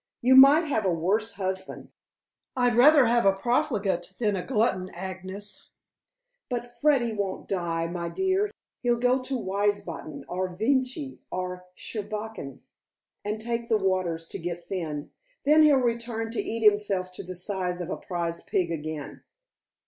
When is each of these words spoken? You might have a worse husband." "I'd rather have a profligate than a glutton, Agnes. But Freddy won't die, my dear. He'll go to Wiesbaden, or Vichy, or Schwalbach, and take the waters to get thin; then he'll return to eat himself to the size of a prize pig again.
You 0.23 0.35
might 0.35 0.63
have 0.65 0.83
a 0.83 0.91
worse 0.91 1.33
husband." 1.33 1.89
"I'd 2.57 2.73
rather 2.73 3.05
have 3.05 3.23
a 3.23 3.33
profligate 3.33 4.15
than 4.17 4.35
a 4.35 4.43
glutton, 4.43 4.89
Agnes. 4.95 5.69
But 6.49 6.71
Freddy 6.71 7.13
won't 7.13 7.47
die, 7.47 7.85
my 7.85 8.09
dear. 8.09 8.49
He'll 8.81 8.97
go 8.97 9.21
to 9.21 9.37
Wiesbaden, 9.37 10.23
or 10.27 10.55
Vichy, 10.55 11.19
or 11.31 11.65
Schwalbach, 11.75 12.39
and 12.39 13.39
take 13.39 13.69
the 13.69 13.77
waters 13.77 14.27
to 14.29 14.39
get 14.39 14.65
thin; 14.67 15.11
then 15.43 15.61
he'll 15.61 15.77
return 15.77 16.31
to 16.31 16.41
eat 16.41 16.63
himself 16.67 17.11
to 17.11 17.21
the 17.23 17.35
size 17.35 17.79
of 17.79 17.91
a 17.91 17.97
prize 17.97 18.41
pig 18.41 18.71
again. 18.71 19.21